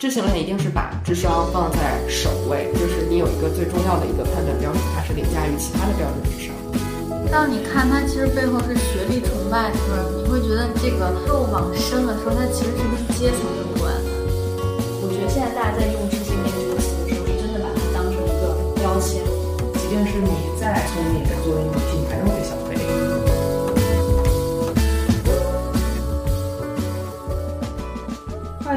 [0.00, 6.56] 智性恋一定是把智商放在首位，就是你有一个最重要的一个判断标准，它是凌驾于其他的标准之上。
[7.30, 14.08] 当你看它其实背后是学历崇拜的时候，你会觉得这个又往深了说，它其实是跟阶层有关的。
[15.04, 19.20] 我觉得现在大家在用知性恋这个词的时候，是真的把它当成一个标签，
[19.76, 22.24] 即便是你再聪明，作为女性还是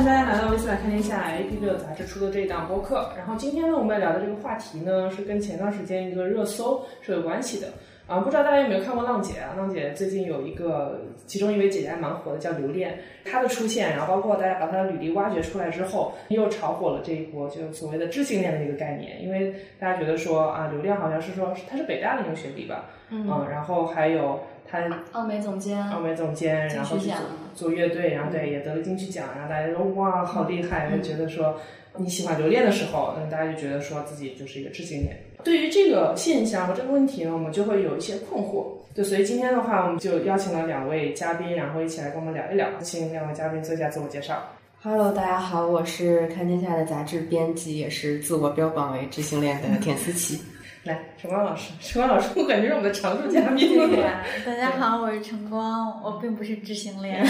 [0.04, 3.10] 迎大家来到《维斯来看天下》AP 六杂志出的这一档播客。
[3.16, 7.70] 然后今天呢，我们要聊的这个话题呢，是跟前段时间一个热搜是有关系的。
[8.06, 9.54] 啊，不知道大家有没有看过《浪姐》啊？
[9.58, 13.00] 《浪姐》最近有一个，其中一位姐姐还蛮火的，叫刘恋。
[13.24, 19.24] 她的出现，然后包括大家把她的履历挖掘出来之后，又炒火了这一波，就所谓的知性恋的一个概念。
[19.24, 24.82] 因为大家觉得说啊，刘恋好像是说她是北大的一个学历吧，嗯，然后还有她
[25.14, 27.16] 奥美总监，奥美总监，然后去做
[27.56, 31.60] 做乐队，然后对也得了金曲奖，然后大家说哇好厉害，就觉得说
[31.98, 35.16] 你喜欢留恋的时候，那大家就觉得说自己就是一个知性恋。
[35.44, 38.66] 对于这个现象和这个问题呢，我们就会有一些困惑。
[38.96, 42.68] 就所以今天的话，我们就邀请了两位嘉宾，然后一起来跟我们聊一聊。
[42.82, 44.42] 请两位嘉宾做一下自我介绍。
[44.82, 50.40] Hello，大家好，我是看天下的杂志编辑，也是自我标榜为知性恋的田思琪。
[50.84, 53.70] 来，晨光老师，晨光老师，我感觉是我们的常驻嘉宾。
[53.90, 57.26] 对呀，大家好，我是晨光，我并不是知性恋。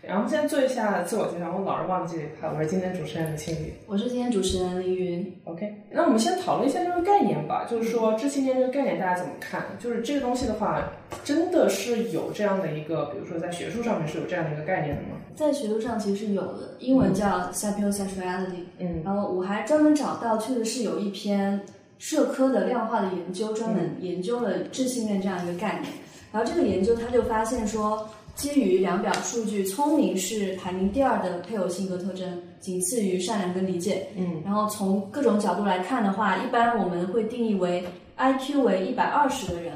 [0.00, 3.74] 然后先做一下自我介绍，我老是忘记他，我是今天主持人的青宇。
[3.86, 5.40] 我是今天主持人凌云。
[5.44, 9.62] OK，那我们先讨论一下这个概念吧，就是说知青恋这个概念大家怎么看？
[9.78, 10.82] 就是这个东西的话，
[11.22, 15.08] 真的是有这样的一个，比如说在学术上面是有这样的一个概念的吗？
[15.34, 18.64] 在学术上其实是有的，英文叫 sapiosexuality。
[18.78, 21.60] 嗯，然后我还专门找到，确实是有一篇
[21.98, 25.92] 社科的量化的研究，专门研究了智性恋这样一个概念。
[26.32, 28.08] 然后这个研究他就发现说。
[28.36, 34.06] 基于量表数据，聪明是排名第二的配偶性格特征，仅次于善良跟理解。
[34.14, 37.82] 嗯，然后从各种角度来看的话，一般我们会定义为
[38.18, 39.72] IQ 为一百二十的人，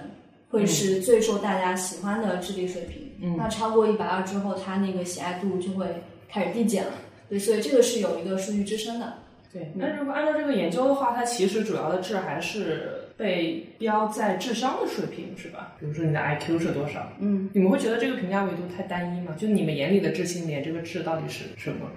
[0.51, 3.11] 会是最受大家喜欢的智力水平。
[3.23, 5.87] 嗯，那超过一百二之后，他那个喜爱度就会
[6.29, 6.93] 开始递减了。
[7.31, 9.11] 对，所以这个是有一个数据支撑的。
[9.53, 15.75] 对，那如果按照这个研究的话，它其实主要的智还是被标在智商的水平，是吧？
[15.81, 17.13] 比如说你的 IQ 是多少？
[17.19, 19.35] 嗯，你们会觉得这个评价维度太单一吗？
[19.37, 21.91] 就你们眼里的智性恋，这个智到底是什么？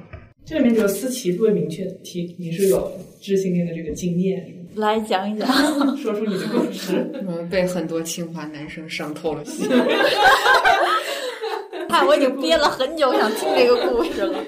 [0.46, 2.92] 这里面只有思琪特别明确提，你是有
[3.22, 5.48] 智性恋的这个经验，来讲一讲，
[5.96, 7.10] 说出你的故事。
[7.28, 9.70] 嗯，被很多清华男生伤透了心。
[11.88, 14.40] 看，我已经憋了很久想听这个故事了。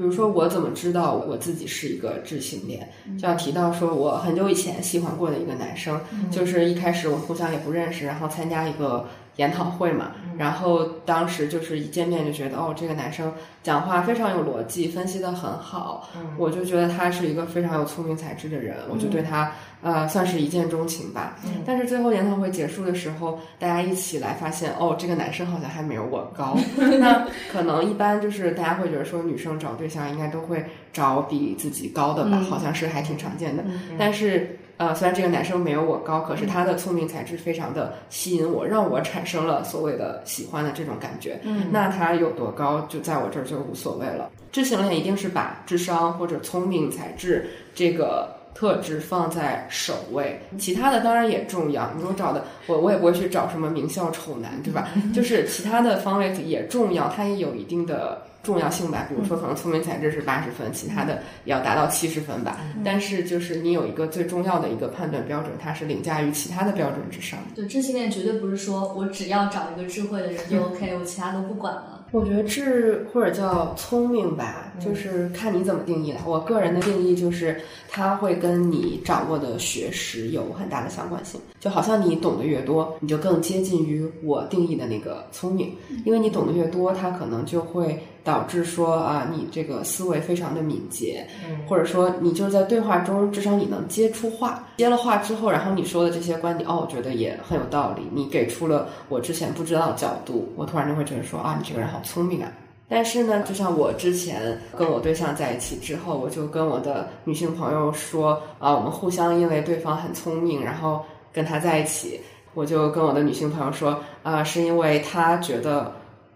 [0.00, 2.88] 比如说，我怎么知道我自己是一个智性恋？
[3.18, 6.00] 就要提到说，我很久以前喜欢过的一个男生，
[6.30, 9.06] 就是一开始我们互相也不认识，然后参加一个
[9.40, 16.06] 研讨会嘛，然后当时就是一见面就觉得，哦，这个男生讲话非常有逻辑，分析的很好，
[16.36, 21.38] 我就觉得他是一个非常有聪明才智的人，我就对他呃算是一见钟情吧。
[21.64, 26.54] 但是最后研讨会结束的时候，大家一起来发现，哦，这个男生好像还没有我高。
[27.00, 30.62] 那可能一般就是大家会觉得说，女生找对象应该都会
[30.92, 33.64] 找比自己高的吧，好像是还挺常见的。
[33.98, 41.38] 但是呃，虽然这个男生没有我高，可是他的聪明才智非常的吸引我，让我产生了所谓的喜欢的这种感觉。
[41.42, 44.30] 嗯，那他有多高，就在我这儿就无所谓了。
[44.50, 51.92] 智性恋一定是把智商或者聪明才智这个特质放在首位，其他的当然也重要。
[51.94, 54.88] 你说找的我，我也不会去找什么名校丑男，对吧？
[55.14, 58.22] 就是其他的方位也重要，它也有一定的。
[58.42, 62.58] 重要性吧，比如说可能聪明才智是八十分，其他的也要达到七十分吧。
[62.84, 67.38] 但是就是你有一个最重要的一个判断标准，它是凌驾于其他的标准之上。
[67.54, 71.98] 对，智性恋绝对不是说我只要找一个智慧的人就 OK，我其他都不管了。
[72.12, 76.20] 我觉得智或者叫聪明吧，就是看你怎么定义了。
[76.26, 81.40] 我个人的定义就是，它会跟你掌握的学识有很大的相关性。
[81.60, 85.72] 就好像你懂得越多，你就更接近于我定义的那个聪明，
[86.04, 91.26] 因为你懂得越多，它可能就会导致说啊，你这个思维非常的敏捷，
[91.68, 102.52] 或者说你就是在对话中，至少你能接出话，接了话之后，然后你说的这些观点，哦，我觉得也很有道理，你给出了我之前不知道的角度，我突然就会觉得说啊，你这个人好聪明啊。
[102.88, 112.20] 但是呢，就像我之前跟我对象在一起之后，我就跟我的女性朋友说啊，我们互相因为对方很聪明，然后跟他在一起。
[112.52, 115.92] 我就跟我的女性朋友说啊，是因为他觉得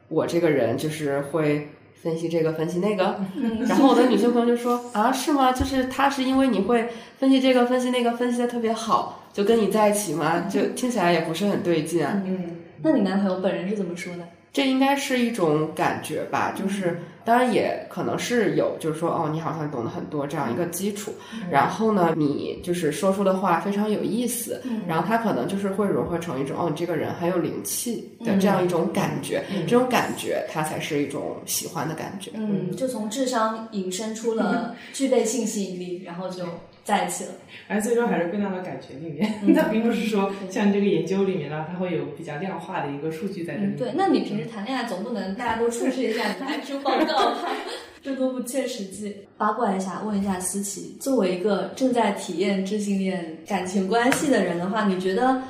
[0.09, 3.19] 我这个人就是会分析这个分析那个，
[3.67, 5.53] 然后我的女性朋友就说啊，是吗？
[5.53, 10.47] 就是他是因为你会分析这个分析那个分析的特别好，就跟你在一起吗？
[10.49, 12.23] 就听起来也不是很对劲啊。
[12.25, 14.29] 嗯，那你男朋友本人是怎么说的？
[14.55, 21.13] 这应该是一种感觉吧，就是当然也可能是有，就是说哦，你好像懂得很多这样一个基础。
[21.51, 29.43] 然后呢，你就是说出的话非常有意思，然后他可能就是会融合成一种哦，你这个人很有灵气的这样一种感觉。
[29.67, 32.31] 这种感觉，它才是一种喜欢的感觉。
[32.35, 36.45] 嗯，就从智商引申出了具备性吸引力，然后就
[36.85, 37.31] 在一起了。
[37.67, 43.75] 而最终还是归纳到感觉里面， 它并不是说像这个研究里面呢，它会有比较量化的一个数据在这里。
[43.77, 47.49] 对，那你平时谈恋爱总不能大家都出示一下你的出报告吧？
[48.03, 49.17] 这都不切实际。
[49.39, 55.43] 八卦一下，问一下思琪，作为一个正在体验知性恋感情关系的人的话，你觉得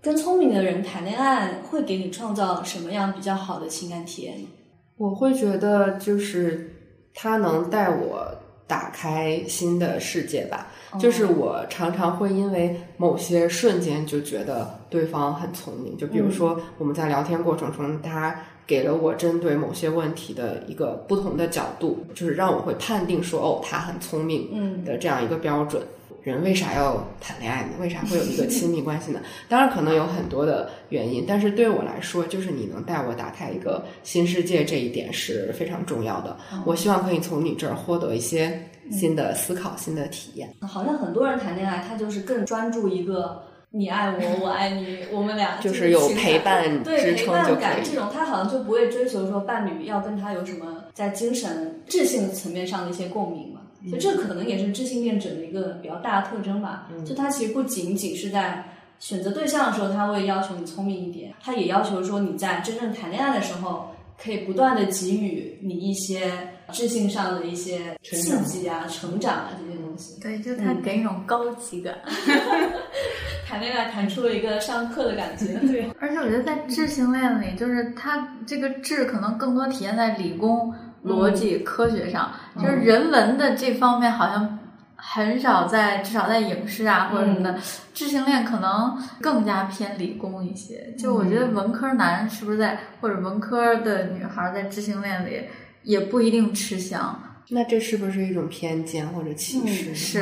[0.00, 4.48] 跟聪明的人谈恋爱会给你创造什么样比较好的情感体验呢？
[4.96, 6.74] 我会觉得就是
[7.12, 8.34] 他能带我
[8.70, 10.68] 打开新的世界吧。
[10.98, 18.34] 就是我常常会因为某些瞬间就觉得对方很聪明，就比如说我们在聊天过程中，他
[18.66, 25.82] 给了我针对某些问题的一个不同的角度，就是让我会判定说哦，他很聪明嗯的这样一个标准。
[26.22, 27.70] 人为啥要谈恋爱呢？
[27.80, 29.20] 为啥会有一个亲密关系呢？
[29.48, 36.36] 当然可能有很多的原因，但是对我来说，就是你能带我打开一个新世界这一点是非常重要的。
[36.66, 40.52] 我希望可以从你这儿获得一些新的思考、新的体验。
[40.60, 53.59] 好像很多人谈恋爱，他就是更专注一个你爱我，我爱你，我们俩就是有陪伴对陪伴感这种，他好像就不会追求说伴侣要跟他有什么在精神智性层面上的一些共鸣嘛。
[53.88, 56.88] 所以这可能也是智性恋者的一个比较大的特征吧。
[57.04, 58.64] 就他其实不仅仅是在
[58.98, 63.90] 选择对象的时候，他会要求你聪明一点，他也要求说你在真正谈恋爱的时候，
[64.22, 66.30] 可以不断的给予你一些
[66.70, 70.20] 智性上的一些刺激啊、成长啊这些东西。
[70.20, 71.94] 对，就他给一种高级感。
[73.48, 75.54] 谈恋爱谈出了一个上课的感觉。
[75.66, 80.72] 对，而且我觉得在智性恋里，就是他这个智可能更多体现在理工、
[81.04, 84.58] 逻辑、科学上，就是人文的这方面好像
[84.96, 87.58] 很少在，至少在影视啊或者什么的，
[87.94, 90.94] 知性恋可能更加偏理工一些。
[90.98, 95.44] 就我觉得文科男是不是在，或者文科的女孩在知性恋里
[95.82, 97.18] 也不一定吃香。
[97.48, 99.94] 那这是不是一种偏见或者歧视呢？
[99.94, 100.20] 是，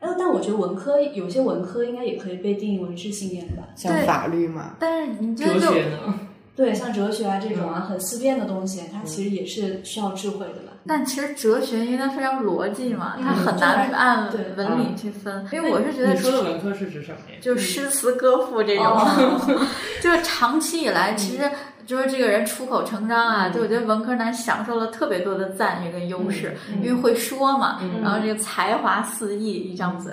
[0.00, 3.64] 呃，但我觉得文科有些文科应该也可以被定义为知性恋吧。
[3.74, 6.18] 像法律嘛，但是你觉得就学呢？
[6.56, 10.72] 对，像哲学啊这种啊很思辨的东西，它其实也是需要智慧的吧。
[10.86, 15.44] 但其实哲学因为它非常逻辑嘛，嗯它很难去按对文理去分。
[15.50, 17.36] 因为我是觉得你说的文科是指什么呀？
[17.40, 19.66] 就诗词歌赋这种，哦
[20.02, 21.50] 就是长期以来，其实
[21.86, 30.12] 就是这个人出口成章啊，就我觉得文科男享受了特别多的赞誉跟优势，因为会说嘛，然后这个才华四溢，一张嘴。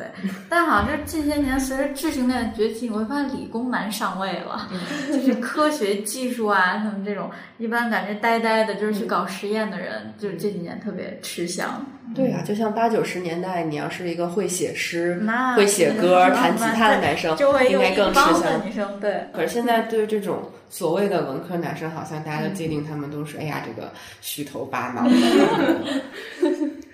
[0.50, 4.68] 但好像就是近些年随着智性恋的崛起，你会发现理工男上位了，
[5.08, 11.86] 就是科学技术啊，他们这种一般感觉呆呆的，就是去搞实验的人，就是这几年特别吃香。
[12.13, 15.22] 对啊，就像八九十年代，你要是一个会写诗、
[15.56, 18.62] 会写歌、弹吉他的男生，就会应该更吃香的。
[18.66, 19.25] 女生，对。
[19.34, 25.10] 可是现在对这种所谓的文科男生，好像大家都界定他们都是，哎呀，这个虚头巴脑的。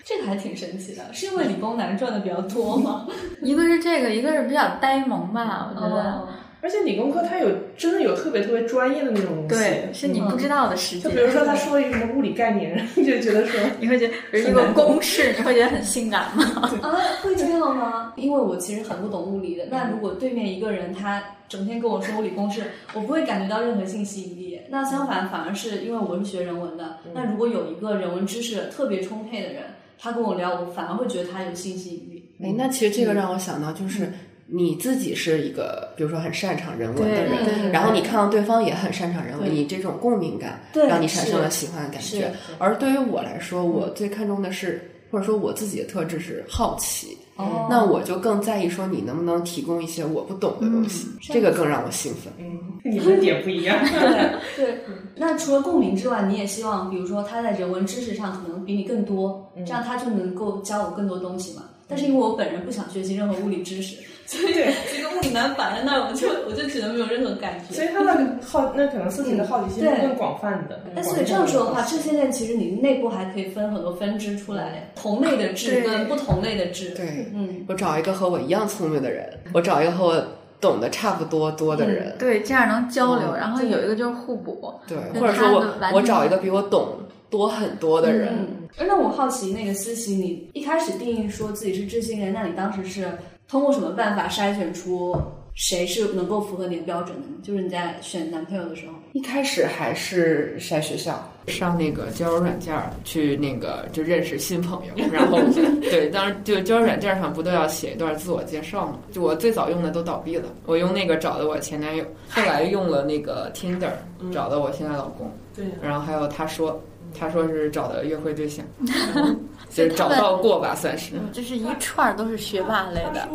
[0.05, 3.07] 这个还挺神奇的，是因为理工男赚的比较多吗？
[3.41, 6.27] 一个是这个，一个是比较呆萌吧，我觉得。
[6.57, 9.63] 哦而且理工科它有真的有特别特别专业的那种东西。
[9.63, 11.03] 对，是你不知道的世界。
[11.03, 16.43] 就比如说他说了一个什么物理概念，你 就觉得说 你会觉得，比如一个公式， 你会觉得很性感吗？
[16.81, 18.11] 啊，会这样吗？
[18.17, 19.65] 因为我其实很不懂物理的。
[19.69, 22.63] 那如果对面一个人他整天跟我说物理公式，
[22.95, 24.59] 我不会感觉到任何性吸引力。
[24.69, 29.63] 那相反，反而是因为我是学人文的，那如果有一个人文知识特别充沛的人，
[29.99, 32.23] 他跟我聊，我反而会觉得他有性吸引力。
[32.43, 34.11] 哎，那其实这个让我想到，就是
[34.49, 42.31] 你自己是一个，比如说很擅长人文的人，然后你看到对方也很擅长人文，你这种共鸣感对让你产生了喜欢的感觉。
[42.57, 47.17] 而对于我来说，我最看重的是，或者说我自己的特质是好奇。
[47.35, 52.33] 哦那我就更在意说你能不能提供一些我不懂的东西，这个更让我兴奋。
[52.39, 53.77] 嗯，你们点不一样。
[54.57, 54.77] 对对，
[55.15, 61.65] 那除了共鸣之外，你也希望，比如说他在人文知识上可能比你更多，这样他就能够教我更多东西嘛。
[61.87, 63.97] 但是因为我本人不想学习任何物理知识，
[64.27, 64.53] 所以
[64.93, 67.73] 这个物理男摆在那儿，我就我就只能没有任何感觉。
[67.73, 70.81] 所以他那个好，那可能自己的好奇心是更广泛的。
[70.93, 76.89] 那，所以这样说的话，这些恋其实你内部还可以分很多分支出来，同类的智跟不同类的智。
[76.89, 80.23] 对，嗯，我找一个和我一样聪明的人，我找一个和我
[80.59, 84.73] 懂得差不多多的人，对，这样能交流，嗯然后有一个就是互补。
[84.87, 86.97] 对，或者说我我找一个比我懂
[87.29, 93.07] 多很多的人，嗯，哎那我好奇，那个思琪，你一开始定义说自己是智性恋，那你当时是
[93.47, 95.15] 通过什么办法筛选出
[95.53, 97.35] 谁是能够符合你的标准的呢？
[97.41, 105.39] 就是你在选男朋友的时候，一开始还是筛学校，上那个交友软件儿去那个就认识新朋友，然后
[105.81, 108.99] 对，当然就交友软件上不都要写一段自我介绍吗？
[109.11, 113.89] 就我最早用的都倒闭了，我用那个找的我前男友，后来用了那个 Tinder
[114.31, 116.79] 找的我现在老公，对，然后还有他说
[117.17, 118.65] 他说是找的约会对象，
[119.69, 121.13] 就是找到过吧算是。
[121.31, 123.27] 就是一串儿都是学霸类的。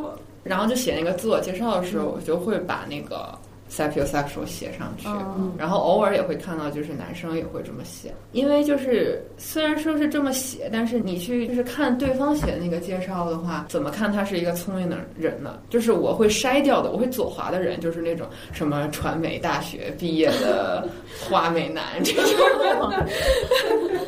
[0.44, 3.32] 然后就写那个自我介绍的时候，我就会把那个
[3.72, 5.08] sapiosexual 写上去，
[5.56, 8.12] 然后偶尔也会看到，就是男生也会这么写。
[8.32, 15.58] 因为就是虽然说是这么写，但是你去 就是看对方写的那个介绍的话，怎么看他是一个聪明的人呢？
[15.70, 20.86] 就是我会筛掉的，我会左滑的人，就是那种什么传媒大学毕业的
[21.26, 22.92] 花美男这种，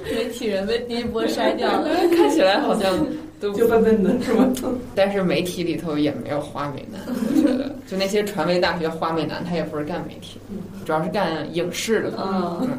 [0.14, 1.88] 媒体人被第一波筛掉了。
[2.14, 2.94] 看起来好像。
[3.40, 4.50] 就笨笨的是吗？
[4.94, 10.41] 但是媒体里头也没有花美男，我觉得就那些传媒大学花美男，他也不是干媒体，
[10.85, 12.12] 主要是干影视的。
[12.19, 12.79] 嗯，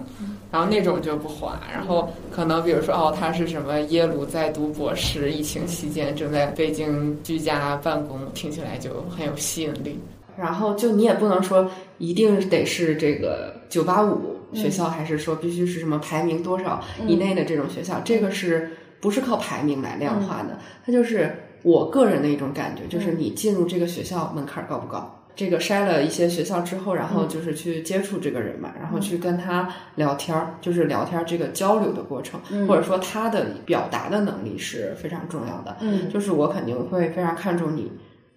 [0.51, 9.99] 然后那种就不花，然后可能比如说哦，他是什么耶鲁在读博士，疫情期间正在北京居家办公，听起来就很有吸引力。
[10.37, 18.69] 然后就你也不能说一定得是这个九八五学校，还是说必须是什么排名多少以内的这种学校，这个是。
[19.01, 21.31] 不是靠排名来量化的，它就是
[21.65, 25.23] 我个人的一种感觉，就是你进入这个学校门槛高不高？
[25.35, 35.75] 这个筛了一些学校之后，然后就是去接触这个人嘛，然后去跟他聊天儿，就是聊天这个交流的过程，或者说他的表达的能力是非常重要的。
[35.81, 37.91] 嗯，就是我肯定会非常看重你。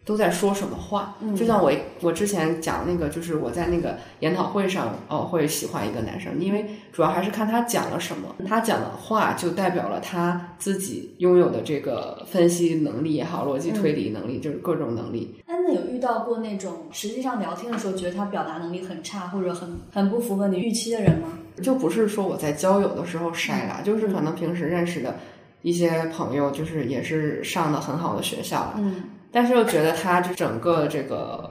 [0.09, 1.15] 都在说什么话？
[1.37, 15.43] 就像我我之前讲那个，就是我在那个研讨会上，哦，会喜欢一个男生，因为主要还是看他讲了什么，他讲的话就代表了他自己拥有的这个分析能力也好，逻辑推理能力，就是各种能力。
[15.45, 21.29] 哎，那有遇到过那种实际上聊天的时候觉得他表达能力很差，或者很很不符合你预期的人吗？
[21.63, 25.17] 就不是说我在交友的时候筛了，就是可能平时认识的
[25.61, 28.77] 一些朋友，就是也是上的很好的学校了。
[28.79, 29.03] 嗯。
[29.39, 31.49] 但是又觉得他就整个这个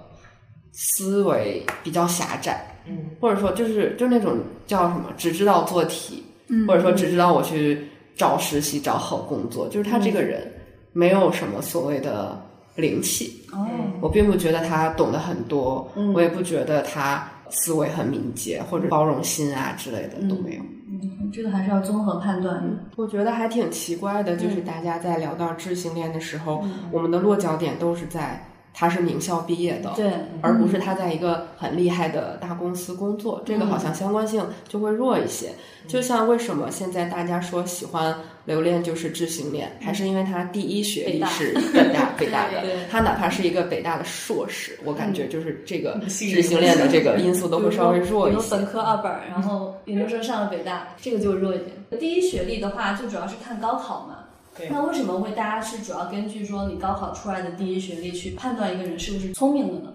[0.73, 10.51] 思维比较狭窄，嗯，或者说就是就那种叫什么，只知道做题，嗯，或者说只知道我去找实习找好工作，就是他这个人
[10.91, 12.37] 没有什么所谓的
[12.75, 13.41] 灵气。
[13.53, 13.65] 哦，
[14.01, 20.61] 我并不觉得他懂得很多，嗯，我也不觉得他思维很敏捷或者包容心啊之类的都没有。
[20.61, 20.76] 嗯，
[21.31, 22.77] 这个还是要综合判断的。
[22.95, 28.43] 我觉得还挺奇怪的，就是大家在聊到智性恋的时候，嗯我们的落脚点都是在
[28.79, 35.49] 他是名校毕业的，对，而不是他在一个很厉害的大公司工作，这个好像相关性就会弱一些。
[35.87, 38.13] 就像为什么现在大家说喜欢
[38.45, 48.51] 留恋就是智性恋，还是因为他第一学历是北大北大的，他哪怕是一个北大的硕士，我感觉就是这个智性恋的这个因素都会稍微弱一些。
[48.51, 51.71] 本科二本，然后研究生上了北大，这个就弱一点。
[51.99, 54.19] 第一学历的话，就主要是看高考嘛。
[54.69, 59.93] 那为什么会大家是主要根据说你高考出来的第一学历去判断一个人是不是聪明的呢？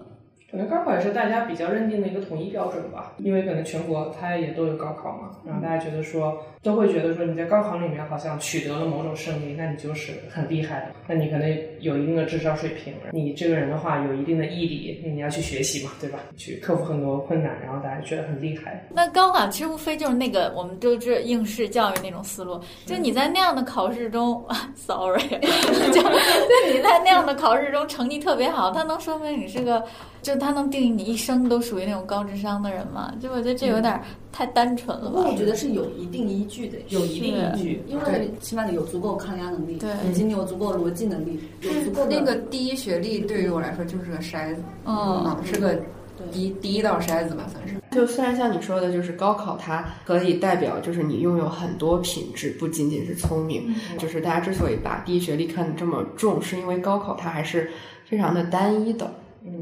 [0.49, 16.19] 可能高考也是大家比较认定的一个统一标准吧，因为可能全国它也都有高考嘛，然后大家觉得说都会觉得说你在高考里面好像取得了某种胜利，那你就是很厉害的，那你可能有一定的智商水平，你这个人的话有一定的毅力，你要去学习嘛，对吧？
[16.35, 18.87] 去克服很多困难，然后大家觉得很厉害。
[18.89, 24.43] 那高考其实无非就是那个我们都知应试教育那种思路，就你在那样的考试中，
[24.75, 25.21] sorry，
[25.93, 29.83] 就就你在那样的考试中成绩特别好，它能说明你是个。
[30.21, 33.13] 就他能定义你一生都属于那种高智商的人吗？
[33.19, 34.01] 就我觉得这有点
[34.33, 35.21] 太单纯了吧。
[35.25, 45.79] 我觉得是有一定依据的，有一定依据，因为起码你有足够抗压能力，对，以及你有足够逻辑能力，有足够那个第一学历对于我来说就是个筛子，嗯，是个
[46.31, 47.75] 第第一道筛子吧，算是。
[47.91, 53.71] 就虽然像你说的，就是高考它可以代表就是你拥有很多品质，不仅仅是聪明。
[53.99, 57.69] 就是大家之所以把第一学历看得这么重，是因为高考它还是
[58.03, 59.13] 非常的单一的。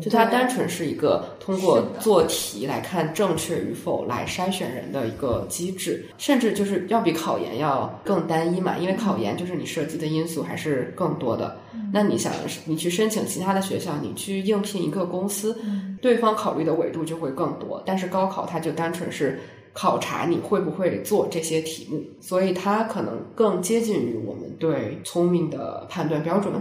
[0.02, 11.58] 就它单纯是一个通过做题来看正确与否来筛选人的一个机制，甚至就是要比考研要更单一嘛，因为考研就是你涉及的因素还是更多的。
[11.94, 12.32] 那你想，
[12.66, 15.58] 你去申请其他的学校，你去应聘一个公司，
[16.02, 17.82] 对方考虑的维度就会更多。
[17.86, 19.40] 但是高考它就单纯是
[19.74, 26.54] 考察你会不会做这些题目，所以它可能更接近于我们对聪明的判断标准。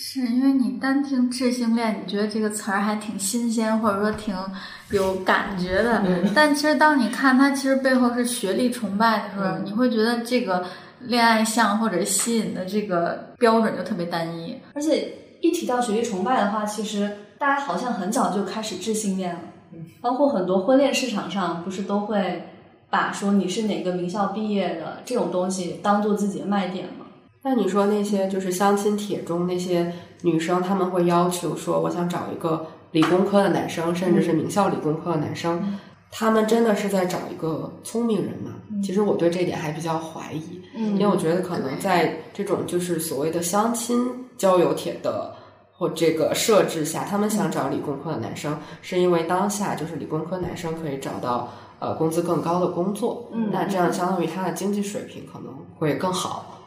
[0.00, 4.32] 是因为你单听智性恋，你觉得这个词儿还挺新鲜，或者说挺
[4.90, 6.00] 有感觉的。
[6.32, 10.64] 但其实当你看它其实背后是学历崇拜的时候，你会觉得这个
[11.00, 14.56] 恋爱相或者吸引的这个标准就特别单一。
[14.72, 19.40] 而且一提到学历崇拜的话，其实大家好像很早就开始智性恋了，
[20.00, 22.44] 包括很多婚恋市场上不是都会
[22.88, 26.97] 把说你是哪个名校毕业的这种东西当做自己的卖点吗？
[27.42, 29.92] 那你说那些就是相亲帖中那些
[30.22, 35.78] 女生，她们会要求说，我想找一个理工科的男生，甚至是名校理工科的男生，
[36.10, 38.52] 他们真的是在找一个聪明人吗？
[38.82, 43.98] 其实我对这点还比较怀疑，因为我觉得可能在这种就是所谓的相亲
[44.36, 45.34] 交友帖的
[45.72, 56.57] 或这个设置下，他们想找理工科的男生，是因为当下就是理工科男生可以找到呃工资更高的工作，嗯那这样相当于他的经济水平可能会更好。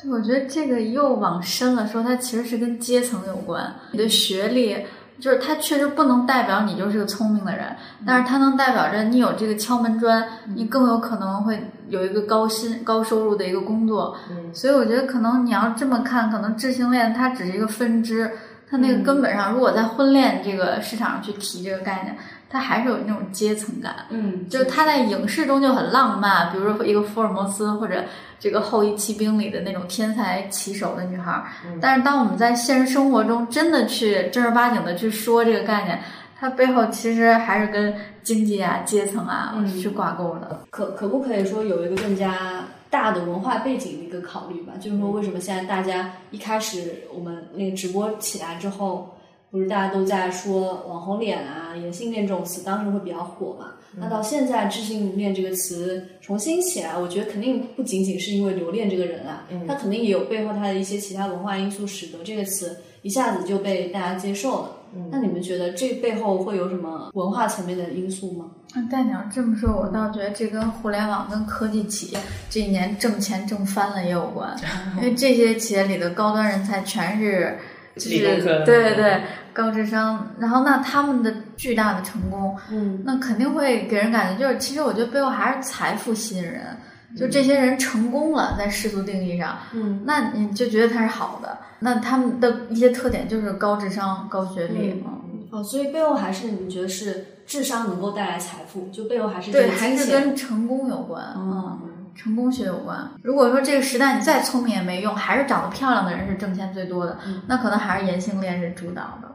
[0.00, 3.74] 对，我觉得这个又往深了说，它其实是跟阶层有关。
[3.92, 4.76] 你的学历，
[5.20, 14.16] 就是它确实不能代表你就是个聪明的人，但是它能代表着你有这个敲门砖，你更有可能会有一个高薪、高收入的一个工作。
[14.52, 18.32] 所以我觉得可能你要这么看，可能智性恋它只是一个分支，
[18.68, 22.16] 它那个根本上，如果在婚恋这个市场上去提这个概念，
[22.54, 24.06] 它还是有那种阶层感。
[24.10, 28.04] 嗯，就是他在影视中就很浪漫，比如说一个福尔摩斯或者
[28.38, 31.44] 这个后裔骑兵里的那种天才棋手的女孩儿。
[31.80, 36.00] 但是当我们在现实生活中真的去正儿八经的去说这个概念，
[36.38, 37.92] 它背后其实还是跟
[38.22, 40.60] 经济啊、阶层啊嗯去挂钩的。
[40.70, 44.74] 可可不可以说有一个更加大的文化背景的一个考虑吧？
[44.80, 49.16] 就是说，为什么现在大家一开始我们那个直播起来之后，
[49.54, 53.66] 不是大家都在说网红脸啊、颜性恋这种词，当时会比较火嘛？
[53.96, 64.70] 那到现在智性恋这个词重新起来，我觉得肯定不仅仅是因为留恋这个人啊，他肯定也有背后他的一些其他文化因素，使得这个词一下子就被大家接受了。
[65.12, 68.46] 那你们觉得这背后会有什么文化层面的因素吗？
[68.74, 72.18] 那但你要这么说，我倒觉得这跟互联网跟科技企业
[72.50, 74.52] 这一年挣钱挣翻了也有关，
[74.98, 77.56] 因为这些企业里的高端人才全是
[77.96, 78.18] 就是
[78.64, 79.22] 对对对
[79.52, 86.76] 高智商，然后那他们的巨大的成功，嗯那肯定会给人感觉就是，其实我觉得背后还是财富吸引人。
[87.16, 91.56] 就这些人成功了，在世俗定义上，嗯那你就觉得他是好的。
[91.78, 100.10] 那他们的一些特点就是高智商、高学历，嗯哦，所以背后还是你觉得是智商能够带来财富，就背后还是对，还是。
[100.10, 103.10] 跟成功有关，嗯嗯，成功学有关。
[103.22, 109.30] 如果说这个时代你再聪明也没用，还是长得漂亮的人是挣钱最多的，那可能还是颜性恋是主导的。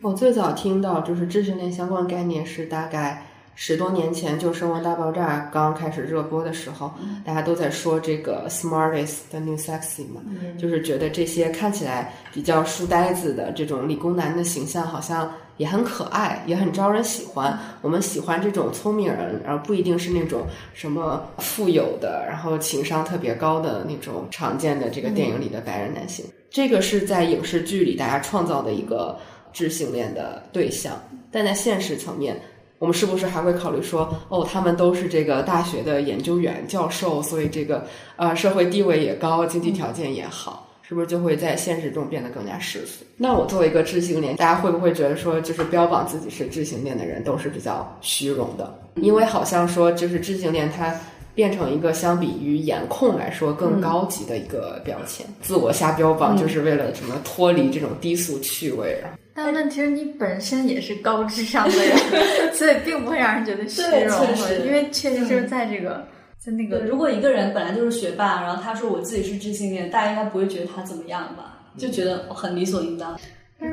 [0.00, 6.90] 我最早听到就是知识链相关概念是大概十多年前，就《生活大爆炸》刚开始热播的时候，
[7.24, 10.22] 大家都在说这个 “smart is the new sexy” 嘛，
[10.58, 17.58] 就是觉得这些看起来比较书呆子的这种理工男的形象，好像也很可爱，也很招人喜欢。
[17.80, 26.24] 我们喜欢这种聪明人，然后不一定是那种什么富有的，然后情商特别高的那种常见的这个电影里的白人男性。
[26.50, 29.18] 这个是在影视剧里大家创造的一个
[29.52, 32.40] 智性恋的对象，但在现实层面。
[32.78, 37.86] 我们是不是还会考虑说，哦，他们都是这个大学的研究员、教授，所以这个
[38.16, 43.02] 呃社会地位也高，经济条件也好，是不是就会在现实中变得更加世俗？
[43.16, 48.78] 那我作为一个智性恋，大家会不会觉得说，就是标榜自己是智性恋的人都是比较虚荣的？
[48.96, 50.94] 因为好像说，就是智性恋它
[51.34, 59.16] 变成一个相比于颜控来说更高级的一个标签，自我瞎标榜就是为了什么脱离这种低俗趣味啊。
[59.34, 61.96] 但问题是你本身也是高智商的人，
[62.52, 66.06] 所以并不会让人觉得虚荣确实，因为确实是在这个
[66.44, 71.60] 在那，个如果一个人本来就是学霸，然后他说我自己是自性恋，大家应该不会觉得他怎么样吧？
[71.78, 73.16] 就觉得很理所应当。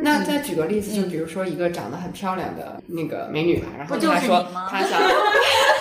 [0.03, 5.01] 那再举个例子，就比如说一个长得很漂亮的那个美女吧，然后她说她想，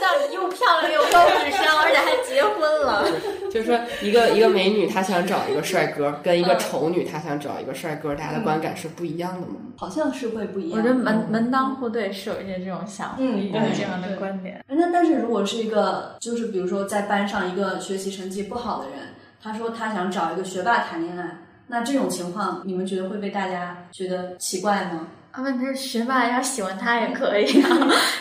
[0.00, 3.04] 想让大家知道你又漂亮又高智商，而且还结婚了。
[3.52, 9.56] 就是说一个一个美女她想找一个帅哥，跟一个丑女她想找一个帅哥，大家的观感是不一样的吗？
[9.76, 10.78] 好像是会不一样。
[10.78, 14.64] 我觉得门门当户对是有一些这种想法，嗯有这样的观点。
[14.68, 19.00] 那但是如果是一个，就是比如说在班上一个学习成绩不好的人，
[19.42, 25.08] 他说他想找一个学霸谈恋爱，那这种情况你们觉得会被大家觉得奇怪吗？
[25.32, 27.68] 啊，问题是学霸要喜欢他也可以啊，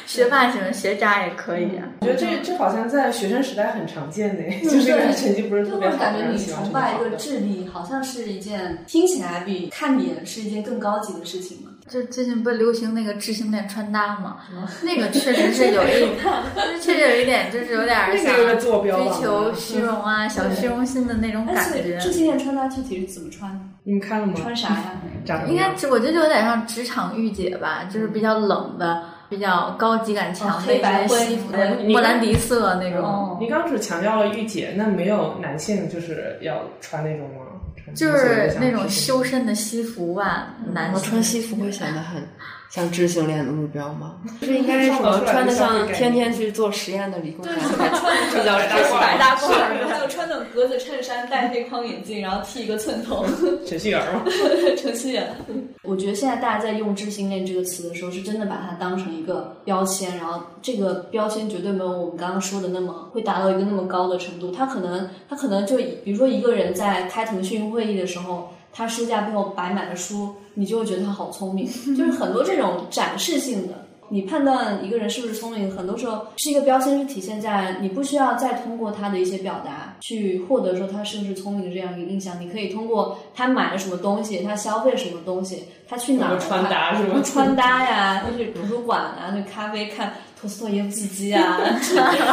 [0.05, 1.83] 学霸喜欢学渣也可以啊。
[2.01, 7.09] 我觉得这这好像在学生时代很常见的，就是人成绩不是特别好，感觉你崇拜一个。
[7.17, 11.68] 智力，好像是一件听起来比看脸是一件更高级的事情嘛。
[11.89, 14.37] 就最近不流行那个智性恋穿搭吗，
[14.83, 16.15] 那个确实是有一，
[16.79, 21.97] 确实有一点，就是有点像追求虚荣啊、小虚荣心的那种但是感觉。
[21.97, 23.51] 智性恋穿搭具体是怎么穿？
[23.83, 24.33] 你们看了吗？
[24.41, 24.91] 穿啥呀？
[25.47, 33.03] 应该，我觉得就有点像职场御姐吧，就是比较冷的，比较高级感强黑白一些灰西服，嗯对莫兰迪色那种。
[33.03, 37.45] 哦你刚刚只强调了御姐，那没有男性就是要穿那种吗？
[37.93, 42.21] 穿就是那种修身的西服袜，男性我穿西服会显得很
[42.69, 44.15] 像知性恋的目标吗？
[44.39, 47.89] 不是应该是什么穿的像天天去做实验的理工男才
[48.29, 53.25] 比较知性白大褂儿，还有穿那种格子衬衫、戴黑框眼镜，然后剃一个寸头，
[53.65, 54.23] 程序员吗？
[54.77, 55.35] 程序员。
[55.81, 64.51] 我觉得现在大家在用“知性恋”这个词的时候，是真的把它当成一个标签，然后这个标签绝对没有我们刚刚说的那么会达到一个那么高的程度。
[64.51, 68.51] 他可能，他可能就比如说一个人在开腾讯会议的时候。
[68.71, 73.85] 他书架背后摆满了书，你就会觉得他好聪明，就是很多这种展示性的。
[74.11, 87.21] 你判断一个人是不是聪明，很多时候是一个标签，是体现在你不需要再通过他的一些表达去获得说他是不是聪明的这样一个印象，你可以通过他买了什么东西，他消费什么东西，他去哪儿穿搭是吗？
[87.23, 91.59] 穿搭呀， 他去图书馆啊，去咖啡看托斯托耶夫斯基啊，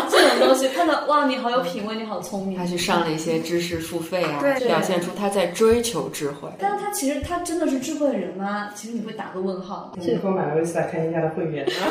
[0.09, 2.64] 这种东西看到哇，你好有品味，你好聪明他。
[2.64, 6.49] 去上了一些知识付费啊，对表现出他在追求智慧。
[6.59, 8.71] 但是他其实他真的是智慧的人吗？
[8.75, 9.92] 其实你会打个问号。
[9.97, 11.83] 你说买了维斯莱看一下的会员啊？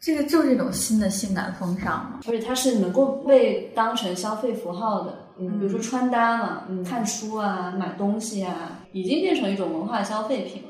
[0.01, 2.21] 这个就是一种新的性感风尚嘛。
[2.27, 10.69] 而且它是能够被当成消费符号的，嗯比如说穿搭嘛，看书啊，买东西啊，已经变成一种文化消费品了。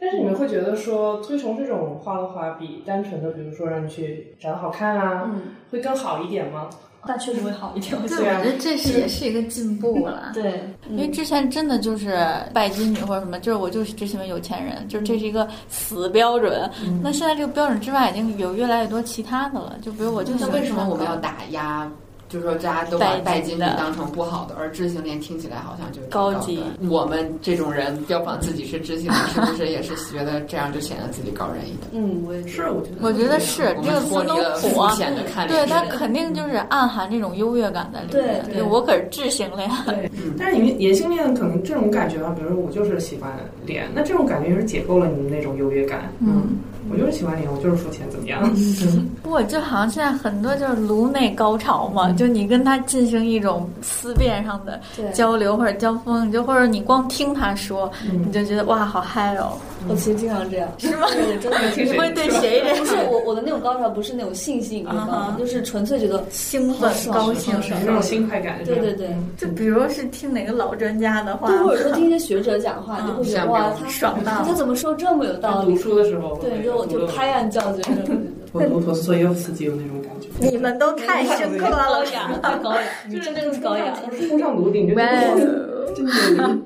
[0.00, 6.70] 但是你们会觉得说推崇这种文化的话，比单纯的比如说让你去长得好看啊，嗯，会更好一点吗？
[7.06, 7.96] 那确实会好一点。
[8.02, 10.32] 我觉对，得我觉得这是也是一个进步了。
[10.34, 10.60] 对，
[10.90, 12.14] 因为之前真的就是
[12.52, 16.70] 拜金女或者什么，就是我就是只喜欢有钱人，就是这是一个死标准。
[17.02, 19.78] 那现在这个标准之外，已经有越来越多其他的了。
[19.80, 21.90] 就比如我就喜那为什么我们要打压？
[22.30, 31.90] 就是说，大家都把拜拜金女当成不好的，而知性恋听起来好像就是高级我们这种人标榜自己是知性恋，是不是也是觉得这样就显得自己高人一等？
[31.92, 38.42] 嗯，我也是，我觉得我觉得是这个词能们脱离了火肤，浅的看对脸它肯定就是暗含这种优越感在里面。
[38.44, 39.68] 对对我可是智性恋。
[39.86, 43.32] 对，但是你们颜性恋可能这种感觉啊，比如说我就是喜欢
[43.66, 46.12] 脸，那这种感觉就是解构了你们那种优越感。
[46.20, 46.56] 嗯，
[46.90, 48.40] 我就是喜欢脸，我就是肤浅，怎么样？
[49.22, 54.78] 不过就好像现在很多就是颅内高潮嘛，就你跟他进行一种思辨上的
[55.14, 59.52] 交流或者交锋，你就或者你光听他说，你就觉得哇好嗨哦，
[59.88, 61.06] 我其实经常这样， 是吗？
[61.12, 69.08] 对，真的 你会对谁这不是我我的那种高潮不是那种性吸引力高潮，啊就是纯粹觉得兴奋高兴好爽那种新快感，对对对。
[69.38, 75.78] 就比如是听哪个老专家的话，，或者说听一些学者讲话，嗯你就会觉得哇，他爽到他怎么说这么有道理读？
[75.80, 77.82] 书的时候，对，就就拍案叫绝
[78.52, 78.76] 那种。
[78.76, 80.28] 我读陀思妥耶夫斯基有那种感觉。
[80.50, 82.04] 你们都太深刻了高。
[82.04, 83.94] 雅，太高雅，你真的是高雅。
[84.28, 85.02] 冲上颅顶，就哇
[85.36, 86.12] 是哦真的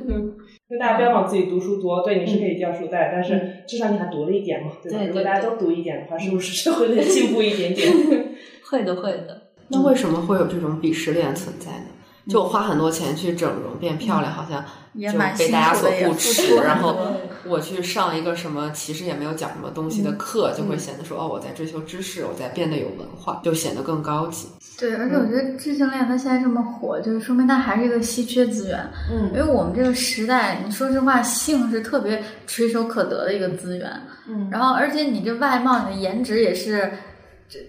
[0.08, 0.34] 嗯。
[0.68, 4.98] 就大家标榜自己读书多，对你是可以掉书袋，但是至少你还读了一点嘛，对吧？
[4.98, 7.92] 对对如果大家都读一点的话，是不是社会得 进步一点点？
[8.68, 9.42] 会的，会的。
[9.68, 11.86] 那为什么会有这种鄙视链存在呢？
[12.28, 16.96] 就我花很多钱去整容变漂亮，好像就被大家所不耻然后
[17.46, 24.48] 我去上一个什么其实也没有讲什么东西的课，就会显得说哦，我在追求知识，我在变得有文化，就显得更高级。
[24.76, 28.80] 对，而且我觉得智性恋它现在这么火，就是说明它还是一个稀缺资源。
[29.12, 29.30] 嗯。
[29.32, 33.88] 因为我们这个时代，你说实话，性是特别垂手可得的一个资源。
[34.26, 34.48] 嗯。
[34.50, 37.13] 然后，而且你这外貌、你的颜值也是，这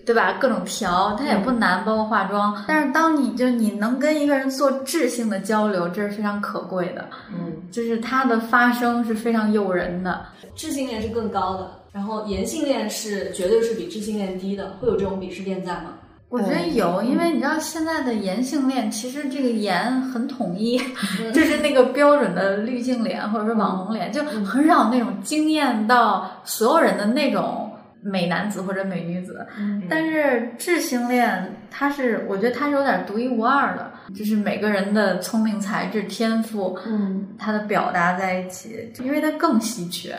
[0.06, 0.34] 对吧？
[0.40, 2.64] 各种调，它也不难，包括化妆。
[2.68, 7.06] 但是，当你就你能跟一个人做智性的交流，这是非常可贵的。
[7.32, 10.26] 嗯，就是它的发声是非常诱人的。
[10.56, 15.94] 智性恋是更高的，然后颜性恋是绝对是比智性恋低的，会有这种鄙视链在吗？
[16.30, 20.82] 我觉得有，因为你知道现在的颜性恋，其实这个颜很统一，
[21.22, 27.65] 嗯 就是那个标准的滤镜脸或者说网红脸，就很少那种惊艳到所有人的那种
[28.06, 29.46] 美男子或者美女子。
[29.58, 40.16] 嗯但是智性恋，它是我觉得它是有点独一无二的，就是每个人的聪明才智、天赋，嗯，它的表达在一起，因为它更稀缺。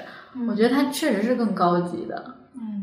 [0.49, 2.35] 我觉得它确实是更高级的。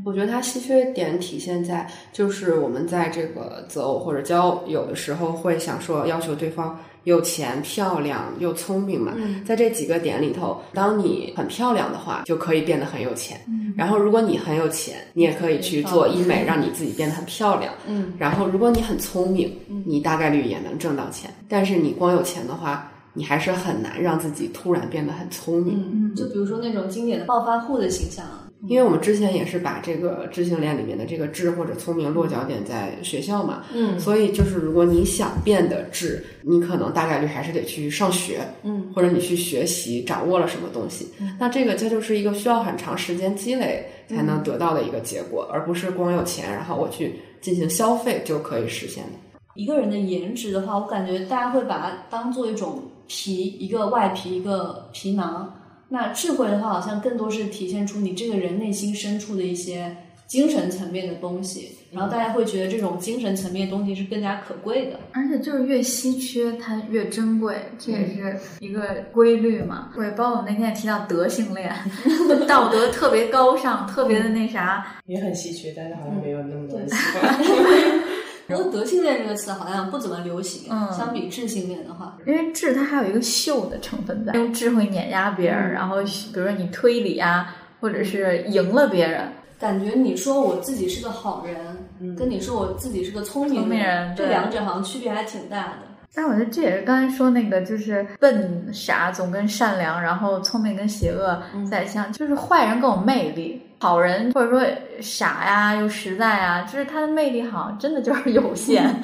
[0.05, 9.13] 我觉得它稀缺点体现在，就是我们在这个择偶或者交友的时候，会想说要求对方有钱、漂亮又聪明嘛。
[9.45, 13.39] 在这几个点里头，当你很漂亮的话，就可以变得很有钱。
[13.75, 17.73] 然后，如果你很有钱，你也可以去做医美，让你自己变得很漂亮。
[17.87, 19.51] 嗯，然后，如果你很聪明，
[19.85, 21.29] 你大概率也能挣到钱。
[21.49, 25.75] 但是你光有钱的话，你还是很难让自己突然变得很聪明。
[25.91, 28.25] 嗯，就比如说那种经典的暴发户的形象，
[28.67, 49.12] 因为我们之前也是把这个智性恋里面的这个智或者聪明落脚点在学校嘛，嗯所以就是如果你想变得智，你可能大概率还是得去上学，嗯，或者你去学习，掌握了什么东西，那这个它就是一个需要很长时间积累才能得到的一个结果，而不是光有钱，然后我去进行消费就可以实现的。
[49.56, 55.54] 一个人的颜值的话，我感觉大家会把它当做一种皮，一个外皮，一个皮囊。
[55.89, 64.99] 那智慧的话，好像更多是体现出你这个人内心深处的一些精神层面的东西，然后大家会觉得这种精神层面的东西是更加可贵的。
[65.11, 69.91] 而且就是越稀缺，它越珍贵，这也是一个规律嘛。
[69.93, 71.71] 对，包括我们那天也提到德性恋，
[72.47, 74.83] 道德特别高尚，特别的那啥。
[75.05, 78.02] 也很稀缺，但是好像没有那么多人喜欢。
[78.47, 95.77] 不过德性恋这个词好像不怎么流行，嗯相比智性恋的话，因为智它还有一个秀的成分在，用智慧碾压别人，然后比如说你推理啊，或者是赢了别人，感觉你说我自己是个好人，跟你说我自己是个聪明聪明人这两者好像区别还挺大的。
[96.15, 104.62] 但我觉得这也是刚才说那个，就是笨傻总跟善良，然后聪明跟邪恶在相，就是坏人更有魅力，好人或者说
[105.01, 109.01] 傻呀又实在啊，就是他的魅力好像真的就是有限。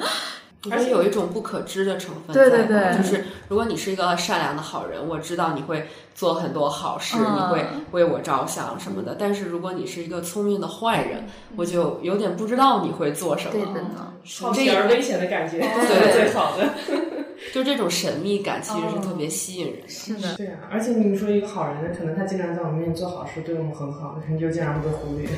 [0.70, 9.16] 而且有一种不可知的成分对在对对就是如果你是一个善良的好人，我知道你会做很多好事，嗯你会为我着想什么的。
[9.18, 11.24] 但是如果你是一个聪明的坏人，
[11.56, 13.52] 我就有点不知道你会做什么。
[13.52, 16.68] 对的呢，好奇而危险的感觉，对是最好的。
[17.52, 19.88] 就这种神秘感其实是特别吸引人的。
[19.88, 25.28] 是的，对啊，而且你说一个好人呢，可能他经常在我们面前做好事，对我们很好，你就经常会被忽略。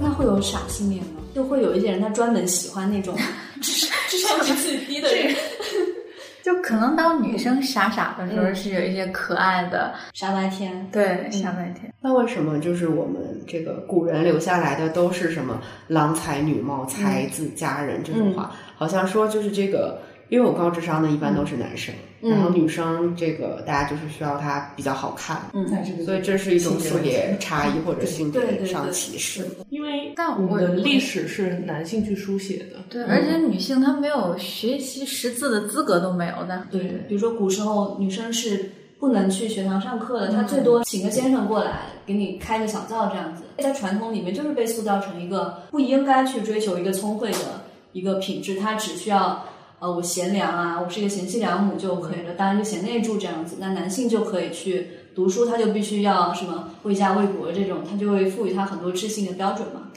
[0.00, 1.22] 那会有傻性恋吗？
[1.34, 3.16] 就会有一些人他专门喜欢那种
[3.62, 5.34] 智商智商比自己低的人，
[6.42, 10.88] 就可能当女生傻傻的时候，是有一些可爱的，傻白甜。
[10.90, 11.92] 对傻白甜。
[12.00, 18.50] 那为什么就是我们这个古人留下来的都是什么郎才女貌、才子佳人这种话？
[18.76, 20.00] 好像说就是这个
[20.30, 25.66] 拥有高智商的一般都是男生，然后女生这个大家就是需要她比较好看，嗯。
[25.70, 29.44] 那这个所以这是一种性别差异或者性别上歧视。
[29.70, 36.66] 因为但我我们的历史是男性去书写的，对，而且女性她没有学习识字的资格都没有的。
[36.70, 43.42] 对，比如说古时候女生是不能去学堂上课的，她最多请个先生过来给你开个小灶这样子。
[43.58, 49.44] 在传统里面，就是被塑造成一个不应该去追求一个聪慧的一个品质，她只需要
[49.80, 53.56] 呃我贤良啊，我是一个贤妻良母就可以了，当然就贤内助这样子。
[53.58, 59.88] 那男性就可以去读书，他就必须要什么为家为国这种，他就会赋予他很多知性的标准嘛。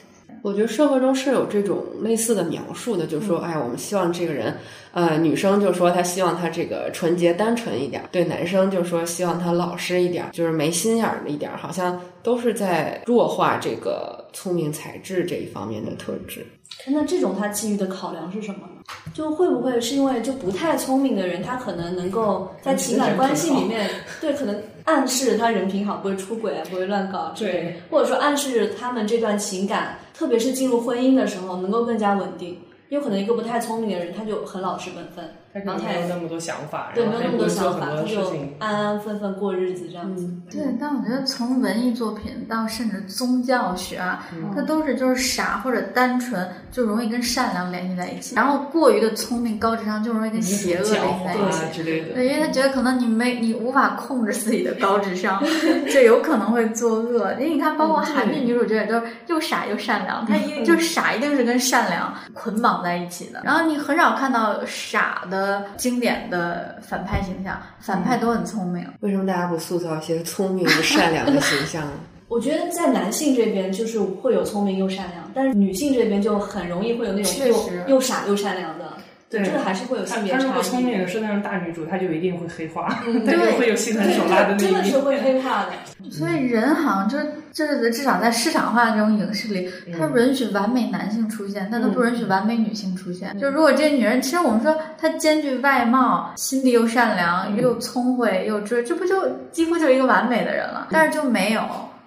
[0.41, 4.57] 我觉得社会中是有这种类似的描述的，就是说，哎，我们希望这个人，
[4.91, 16.45] 呃，女生就说她希望他这个纯洁单纯一点，对男生就说希望他老实一点，就是没心眼儿的一点，好像都是在弱化这个聪明才智这一方面的特质。
[16.87, 18.81] 那这种他基于的考量是什么呢？
[19.13, 32.57] 就会不会是因为就不太聪明的人，他可能能够在情感关系里面，对，可能暗示他人品好，不会出轨啊，不会乱搞之类的对，或者说暗示他们这段情感，特别是进入婚姻的时候，能够更加稳定。
[32.89, 38.53] 有可能一个不太聪明的人，他就很老实本分，他可能然后他也没有那么多想法，对，然没有那么多想法，他很多事就情。
[38.59, 40.29] 安安分分过日子这样子。
[40.49, 51.69] 对，但我觉得从文艺作品到甚至宗教学啊，它都是就是傻或者单纯，就容易跟善良联系在一起，然后过于的聪明高智商就容易跟邪恶联系在一起啊。
[51.71, 52.13] 之类的。
[52.13, 55.43] 对，因为他觉得可能你没你无法控制自己的高智商，
[55.93, 57.31] 就有可能会作恶。
[57.33, 63.41] 因为你看，包括韩剧女主角也都是又傻又善良，她一 就是傻一定是跟善良捆绑在一起的。
[63.43, 65.42] 然后你很少看到傻的
[65.77, 68.85] 经典的反派形象，反派都很聪明。
[69.01, 71.91] 为什么大家不塑造一些聪明又善良的形象呢？
[72.29, 78.92] 我觉得在男性这边就是会有聪明又善良，但是女性这边就很容易会有那种又又傻又善良的，
[79.39, 82.87] 对这个还是会有他性别差他如果聪明的是那种大女主，她就一定会黑化，
[83.25, 84.83] 他对就会有心狠手辣的那真的。
[84.83, 85.71] 是会黑化的。
[86.11, 89.67] 所以人好像就是就是至少在市场化这种影视里，
[89.97, 93.35] 它允许完美男性出现，但它不允许完美女性出现。
[93.39, 100.87] 就如果这女人，其实我们说她兼具外貌、心地又善良、又聪慧又追，这不就几乎就是一个完美的人了？
[100.91, 101.63] 但是就没有。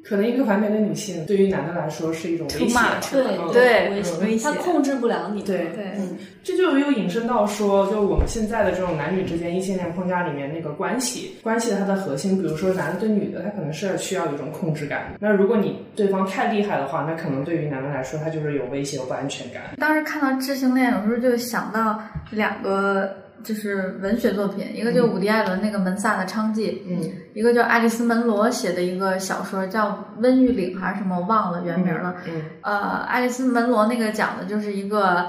[0.08, 3.00] 可能一个完美的女性对于男的来说是一种威胁吧。
[3.10, 3.90] 对嗯对
[4.20, 5.42] 威胁他控制不了你。
[5.42, 15.14] 对对嗯，这就又引申到说，就我们现在的这种男女之间异性恋框架里面那个关系，关系的它的核心，比如说男的对女的，他可能是需要有一种控制感。
[15.18, 19.62] 那如果你对方太厉害的话，那可能对于男的来说，他就是有威胁、有不安全感。
[19.78, 23.12] 当时看到智性恋，有时候就想到两个
[23.44, 27.00] 就是文学作品，一个就伍迪·艾伦那个《门萨的娼妓》，嗯
[27.34, 32.14] 一个叫爱丽丝·门罗写的一个小说叫《温玉岭》还是什么，我忘了原名了。
[32.26, 35.26] 嗯呃，爱丽丝·门罗那个讲的就是一个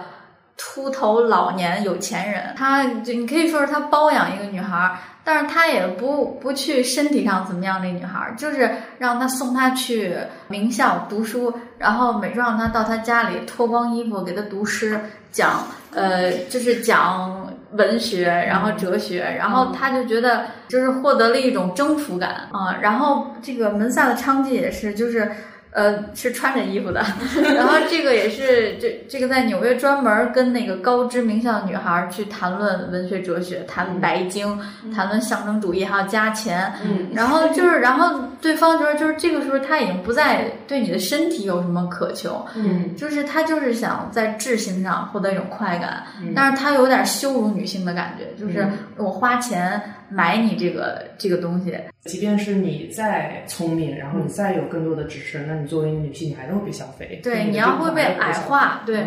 [0.56, 10.16] 秃头老年有钱人，他就你可以说是他包养一个女孩儿，但是他也不不去身体上怎么样那女孩儿，就是让他送她去
[10.48, 15.00] 名校读书，然后每周让她到他家里脱光衣服给他读诗，
[15.32, 25.32] 讲呃就是讲文学，然后哲学，然后他就觉得就是获得了一种征服感啊、然后这个门萨的娼妓也是就是。
[25.78, 27.06] 呃，是穿着衣服的，
[27.56, 34.60] 然后这个也是这这个在纽约专门跟那个高知名校女孩儿去谈论文学哲学，谈白鲸，
[34.92, 37.10] 谈论象征主义，还有加钱，嗯。
[37.14, 42.96] 然后就是，然后对方就是就是这个时候他已经不再对你的身体有什么渴求，嗯。
[42.96, 57.20] 就是他就是想在智性上获得一种快感，嗯但是他有点羞辱女性的感觉，就是嗯我花钱买你这个这个东西，即便是你再聪明，然后你再有更多的知识，那你作为一个女性，你还是会被消费。
[57.24, 59.06] 对，你要会被矮化，对。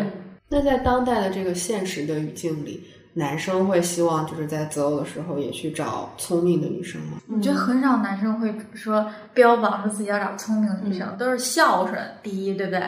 [0.49, 2.83] 那在当代的这个现实的语境里，
[3.13, 7.17] 男生会希望就是在择偶的时候也去找聪明的女生吗？
[7.29, 12.83] 我觉得很少男生会说标榜说自己要找聪明的女生，都是孝顺第一，对不对？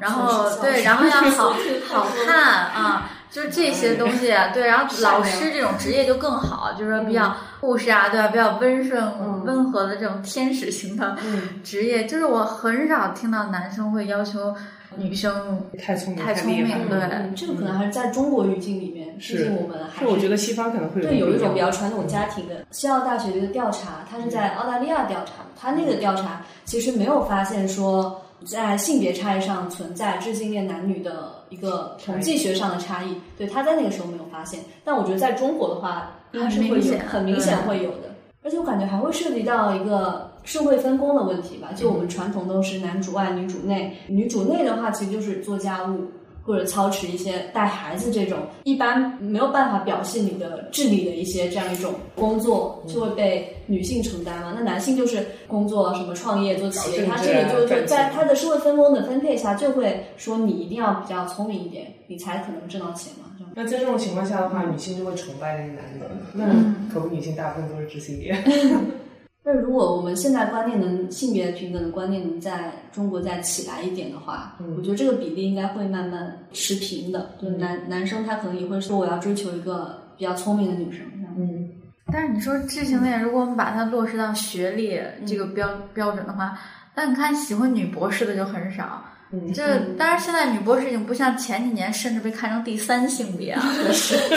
[0.00, 1.54] 然后对，然后要好
[1.88, 8.28] 好看啊， 就是这些东西，对，然后老师这种职业就更好，就是说比较护士啊，对吧？
[8.28, 11.16] 比较温顺、温和的这种天使型的
[11.64, 14.54] 职业，就是我很少听到男生会要求
[14.94, 16.64] 女生太聪明、太聪明。
[16.88, 22.64] 对嗯，这个可能还是在中国语境里面，毕是竟我们还是我觉得西方可能会对有一种比较较传统家庭的。
[22.70, 34.60] 西澳大学的一个调查，它是在澳大利亚调查的，它那个调查其实没有发现说在性别差异上存在智性恋男女的一个统计学上的差异，对，他在那个时候没有发现。
[34.84, 40.32] 但我觉得在中国的话，应该是会有很明显很明显会有的，而且我感觉还会涉及到一个。
[40.44, 46.04] 社会分工的问题吧，就我们传统都是男主外女主内，女主内的话其实就是做家务，
[46.44, 54.52] 或者操持一些带孩子这种，一般没有办法表现你的智力的一些这样一种工作，就会被女性承担嘛。
[54.54, 63.30] 那男性就是工作什么创业做企业，他这里就是，在他的社会分工的分配下，就会说你一定要比较聪明一点，你才可能挣到钱嘛。
[63.56, 66.44] 那在这种情况下的话，女性就会崇拜那个男的，那
[66.92, 68.36] 可不，女性大部分都是知性恋。
[69.46, 77.30] 那如果我们现在观念能性别平等的观念能在中国再起来一点的话，我觉得这个比例应该会慢慢持平的。
[77.38, 81.04] 就男男生他可能也会说我要追求一个比较聪明的女生。
[81.36, 81.68] 嗯，
[82.10, 86.58] 但是你说智性恋，如果我们把它落实到学历这个标标准的话，
[86.94, 89.04] 那你看喜欢女博士的就很少。
[89.42, 89.62] 嗯就
[89.98, 93.62] 当然现在女博士已经不像前几年，甚至被看成第三性别啊。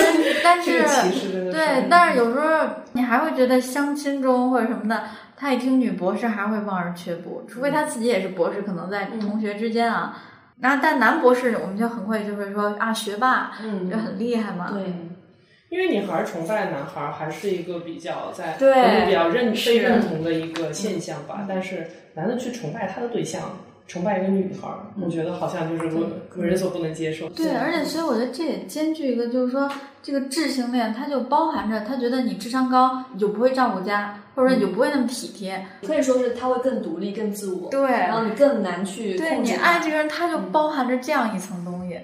[0.44, 0.82] 但是
[1.52, 5.04] 对，但是有时候你还会觉得相亲中或者什么的，
[5.36, 10.18] 他一听女博士还会望而却步，除非他自己也是博士，可能在同学之间啊。
[10.60, 14.72] 然后但男博士我们就很快就会说啊学霸，嗯就很厉害嘛。
[14.72, 14.92] 对，
[15.70, 21.46] 因为女孩崇拜男孩还是一个比较在对国内比较认是被认同的一个现象吧。
[21.48, 23.56] 但是男的去崇拜他的对象，
[23.88, 24.68] 崇拜一个女孩，
[25.02, 27.30] 我觉得好像就是我我人所不能接受。
[27.30, 29.70] 对，而且所以我觉得这也兼具一个，就是说
[30.04, 35.66] 这个智性恋，它就包含着他觉得你智商高，你就不会照顾家，或者说你就不会那么体贴。
[35.86, 39.64] 可以说是他会更独立、更自我，对然后你更难去对你控制他。
[39.64, 41.98] 爱这个人，他就包含着这样一层东西。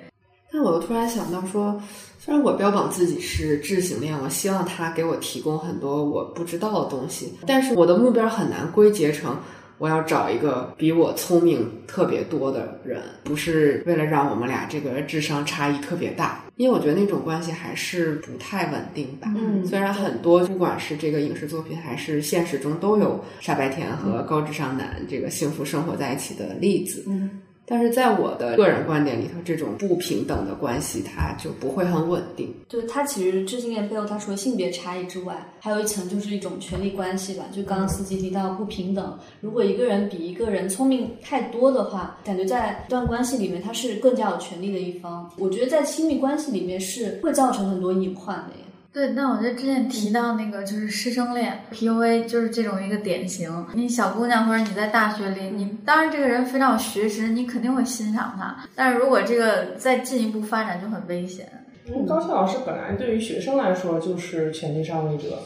[0.53, 1.81] 但我又突然想到说，
[2.19, 9.35] 虽然我标榜自己是智性恋，我希望他给我提供很多我不知道的东西，但是我的目标很难归结成
[9.77, 19.33] 我要找一个比我聪明特别多的人，不是为了让我们俩这个智商差异特别大，因为我觉得那种关系还是不太稳定吧。
[19.35, 19.65] 嗯。
[19.65, 32.53] 虽然很多不管是这个影视作品还是现实中都有傻白甜和高智商男这个幸福生活在一起的例子，嗯，但是在我的个人观点里头，这种不平等的关系它就不会很稳定。
[32.67, 37.45] 对他其实智性恋背后，它除了性别差异之外，还有一层就是一种权力关系吧。
[37.53, 45.31] 就刚刚司机提到不平等，如果一个人比一个人聪明太多的话，感觉在一段关系里面他是更加有权力的一方。
[45.37, 48.65] 我觉得在亲密关系里面是会造成很多隐患的耶。
[48.93, 53.65] 对，那我觉得之前提到那个就是师生恋 PUA，就是这种一个典型。
[53.73, 58.55] 你小姑娘或者你在大学里，你当然这个人非常有学识，你肯定会欣赏他。
[58.75, 61.49] 但是如果这个再进一步发展，就很危险。
[61.87, 65.39] 因为，高校老师本来对于学生来说就是权力上位者。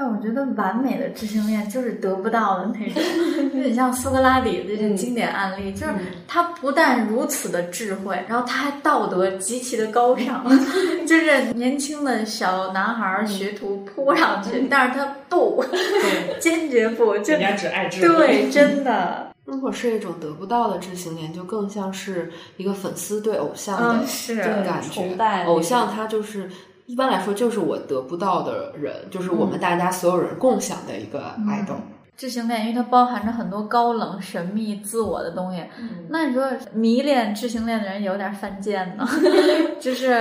[0.00, 3.02] 但我觉得完美的知性恋就是得不到的那种，
[3.52, 5.92] 有点像苏格拉底的这经典案例，就是
[6.28, 10.48] 他不但如此的智慧，然后他还道德极其的高尚，
[11.04, 15.64] 就是年轻的小男孩学徒扑上去，但是他不，
[16.38, 18.26] 坚决不，就人家只爱智慧。
[18.26, 19.26] 对，真的。
[19.46, 25.16] 如果是一种得不到的知性恋，就更像是一个粉丝对偶像的嗯是感觉。
[25.46, 26.48] 偶像他就是
[26.88, 31.74] 一般来说就是我得不到的人，就是我们大家所有人共享的一个爱豆。
[32.16, 35.62] 智性恋，因为它包含着很多高冷、神秘、自我的东西。
[36.08, 39.06] 那你说迷恋智性恋的人有点犯贱呢？
[39.78, 40.18] 就是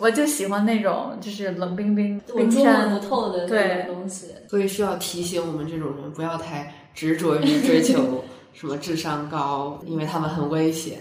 [0.00, 4.26] 我就喜欢那种就是冷冰冰、冰山摸不透的那对种东西。
[4.48, 10.98] 所以需要提醒我们这种人不要太执着于追求什么智商高，因为他们很危险。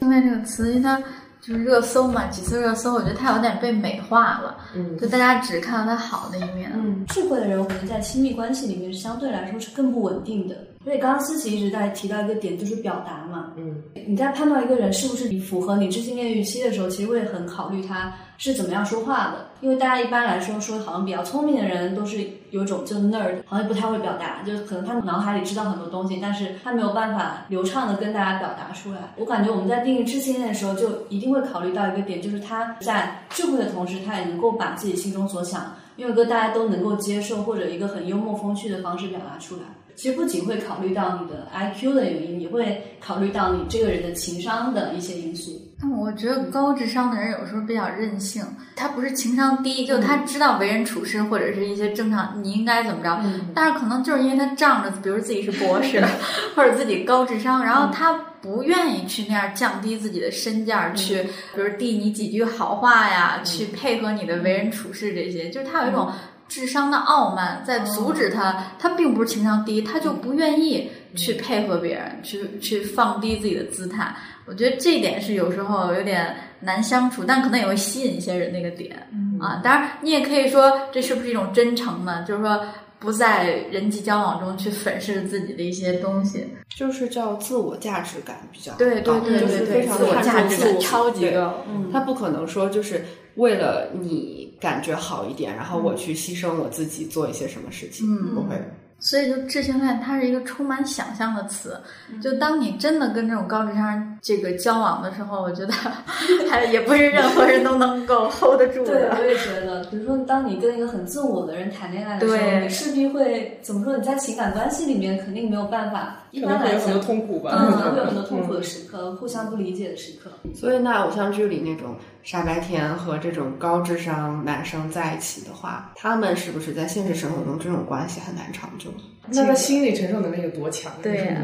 [0.00, 1.00] 性恋这个词，因为它
[1.40, 6.70] 就是热搜嘛，几次热搜，我觉得他有点被美化了，嗯，就大家只看到他好的一面。
[6.74, 10.56] 嗯，智慧的人，我觉得在亲密关系里面相对来说是更不稳定的。
[10.82, 13.52] 所以刚刚思琪一直在提到一个点，就是表达嘛。
[13.56, 19.46] 嗯，你在判断一个人是不是符合你知性恋预期的时候，其实会很考虑他是怎么样说话的。
[19.60, 29.12] 因为大家一般来说说，好像比较聪明的人都是有种就 nerd，好像不太会表达，就是可能他脑海里知道很多东西，但是他没有办法流畅的跟大家表达出来。
[29.18, 39.62] 我感觉我们在定义知性恋的时候，就一定会考虑到一个点，就是他在智慧的同时，他也能够把自己心中所想，用一个大家都能够接受或者一个很幽默风趣的方式表达出来。
[40.00, 45.60] 其实不仅会考虑到你的 IQ 的原因，也会考虑到你这个人的情商的一些因素。
[45.78, 48.42] 但我觉得高智商的人有时候比较任性，
[48.74, 53.20] 他不是情商低，就他知道为人处事或者是一些正常你应该怎么着，
[53.54, 56.02] 但是可能就是因为他仗着，比如自己是博士
[56.56, 61.22] 或者自己高智商，然后他不愿意去那样降低自己的身价，去
[61.54, 66.10] 比如递你几句好话呀，去配合你的为人处事这些，就是他有一种。
[66.50, 74.14] 智商的傲慢在阻止他，他并不是情商低，他就不愿意去配合别人，去去放低自己的姿态。
[74.46, 78.96] 我觉得这一点是有时候有点难相处，但可能也会吸引一些人那个点、
[79.40, 79.60] 啊。
[79.62, 82.24] 当然，你也可以说这是不是一种真诚呢？
[82.26, 82.60] 就是说
[82.98, 91.64] 不在人际交往中去粉饰自己的一些东西，就是叫自我价值感比较高，对对对就是对对，非常自我价值超级高。
[91.68, 93.04] 嗯他不可能说就是
[93.36, 98.56] 为了你感觉好一点，然后我去牺牲我自己做一些什么事情，嗯不会。
[99.02, 101.74] 所以，就智性恋，它是一个充满想象的词。
[102.22, 105.72] 就当你真的跟这种高智商人这个交往的时候，我觉得
[106.50, 109.16] 还也不是任何人都能够 hold 得住的对，的。
[109.18, 113.96] 我也觉得，比如说，当你跟一个很自我的人谈恋爱的时候，对你势必会怎么说？
[113.96, 117.50] 你在情感关系里面肯定没有办法，一般来讲能会有很多，痛苦吧。
[117.52, 120.30] 嗯，可能会有很多痛苦的时刻，互相不理解的时刻。
[120.54, 128.90] 所以，那偶像剧里那种傻白甜和这种高智商男生在一起的话，他们是不是在现实生活中这种关系很难长久？
[129.32, 130.92] 那他心理承受能力有多强？
[131.02, 131.36] 对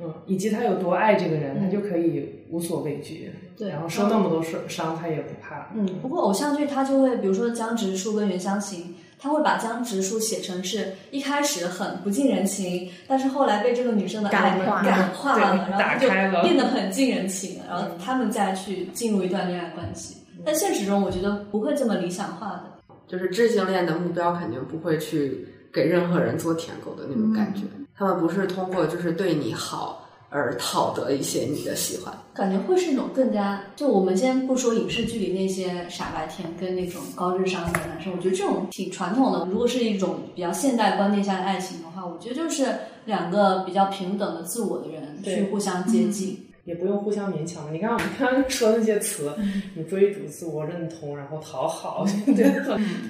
[0.00, 5.68] 嗯，以及他有多爱这个人，他就可以无所畏惧，对然后受那么多伤伤，他也不怕。
[5.74, 20.16] 嗯，不过偶像剧他就会，比如说江直树跟袁湘琴，他会把江直树写成是一开始很不近人情，但是后来被这个女生的爱感化感化了，然后就打开了变得很近人情，然后他们再去进入一段恋爱关系。
[20.44, 22.64] 但现实中，我觉得不会这么理想化的。
[23.06, 27.62] 就是智性恋的目标肯定不会去给任何人做舔狗的那种感觉，
[27.96, 30.03] 他们不是通过就是对你好
[30.34, 32.12] 而讨得一些你的喜欢。
[32.34, 39.46] 感觉会是一种更加，就我们先不说影视剧里那些傻白甜跟那种高智商的男生，我觉得这种挺传统的。
[39.48, 42.66] 如果是一种比较现代观念下的爱情的话，我觉得就是
[43.04, 46.44] 两个比较平等的自我的人去互相接近。
[46.64, 47.70] 也不用互相勉强嘛。
[47.70, 49.34] 你看我们刚刚说的那些词，
[49.74, 52.52] 什么追逐、自我认同，然后讨好，对，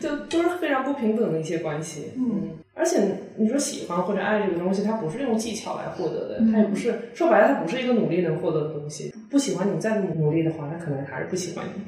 [0.00, 2.12] 就都是非常不平等的一些关系。
[2.16, 3.00] 嗯，而且
[3.36, 9.14] 你说喜欢或者爱这个东西，它不是用技巧来获得的，它也不是说白了，它不是一个努力能获得的东西。
[9.30, 11.82] 不喜欢你再努力的话，他可能还是不喜欢你。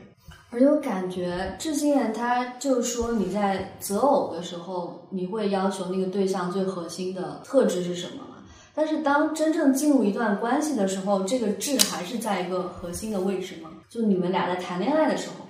[0.50, 8.35] 而且我感觉智性恋，它就是说你在择偶的时候，你会要求那个对象最核心的特质是什么嘛？
[8.76, 13.70] 但是当真正进入一段关系的时候，这个质还是在一个核心的位置吗？
[13.88, 15.45] 就你们俩在谈恋爱的时候，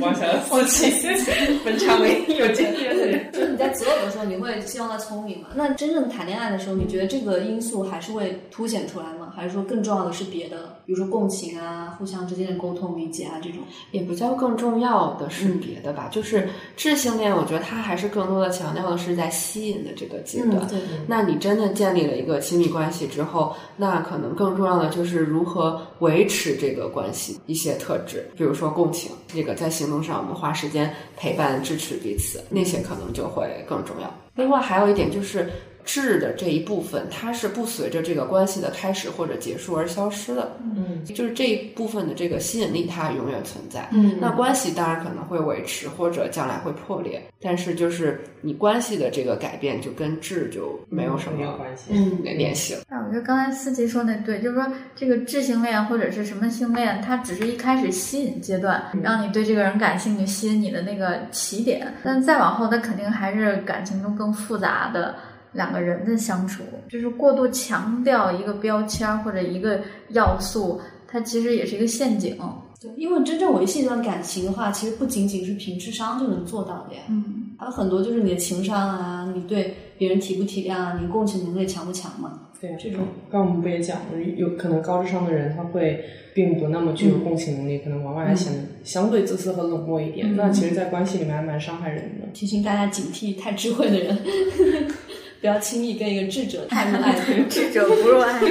[0.00, 0.86] 妄想要放弃，
[1.64, 3.32] 本场唯一有经验的人。
[3.32, 5.48] 就是你在择偶的时候，你会希望他聪明吗？
[5.54, 9.32] 那真正谈恋爱的时候，你觉得这个因素还是会凸显出来吗？
[9.34, 13.58] 还是说更重要的是别的，比如说共情啊、互相之间的沟通理解啊这种？
[13.90, 20.64] 也不叫更重要的是别的吧，就是智性恋，我觉得它还是更多的强调的是在吸引的这个阶段。
[20.68, 34.14] 对，那你真的建立了一个亲密关系之后，那可能更重要的就是如何维持这个关系一些特质，比如说共情，这个在行动上我们花时间陪伴支持彼此，那些可能就会更重要。
[34.34, 35.50] 另外还有一点就是。
[35.84, 43.88] 质的这一部分，它是不随着这个关系的开始或者结束而消失的，嗯，就是这一部分的这个吸引力，它永远存在。
[43.92, 51.90] 嗯那关系当然可能会维持，或者将来会破裂，但是就是你关系的这个改变，就跟质就没有什么没有关系。
[51.90, 52.80] 嗯联系了。
[52.88, 54.66] 哎，我觉得刚才思琪说那对，就是说
[54.96, 65.14] 这个质性恋或者是什么性恋，它只是一开始吸引阶段，让你对这个人感兴趣，吸引你的那个起点，但再往后，它肯定还是感情中更复杂的
[65.54, 69.80] 两个人的相处，就是过度强调一个标签儿或者一个
[70.10, 72.36] 要素，它其实也是一个陷阱。
[72.80, 77.02] 对，因为真正维系一段感情的话，其实不仅仅是凭智商就能做到的呀。
[77.08, 82.40] 嗯，还有很多就是你的情商啊，你对别人体不体谅啊，你共情能力强不强嘛？
[82.60, 83.00] 对，这种
[83.30, 86.02] 刚刚我们不也讲了，有可能高智商的人他会
[86.34, 90.34] 并不那么具有共情能力，可能往往还显得相对自私和冷漠一点。
[90.34, 92.26] 那其实，在关系里面还蛮伤害人的。
[92.32, 94.18] 提醒大家警惕太智慧的人，
[95.44, 97.34] 不要轻易跟一个智者太入爱河。
[97.50, 98.46] 智者不入爱河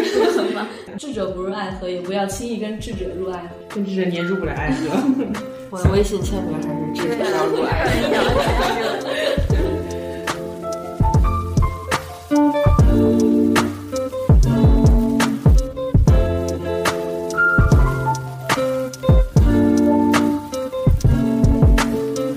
[0.53, 0.67] 嘛。
[0.95, 3.47] 智者不入爱河，也不要轻易跟智者入爱河。
[3.67, 4.91] 跟智者你也入不了爱河。
[5.71, 7.89] 我的微信签名还是智者要入爱河。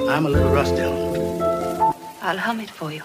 [0.08, 0.80] I'm a little rusty.
[2.22, 3.02] I'll hum it for you.